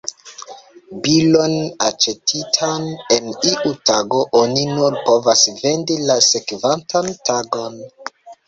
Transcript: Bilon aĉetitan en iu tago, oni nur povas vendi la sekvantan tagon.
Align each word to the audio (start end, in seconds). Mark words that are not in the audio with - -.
Bilon 1.03 1.51
aĉetitan 1.87 2.87
en 3.17 3.29
iu 3.51 3.75
tago, 3.91 4.23
oni 4.41 4.65
nur 4.73 4.99
povas 5.11 5.45
vendi 5.61 6.01
la 6.09 6.19
sekvantan 6.33 7.13
tagon. 7.31 7.81